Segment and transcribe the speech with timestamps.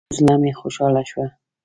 [0.17, 1.23] زړه مې خوشاله شو.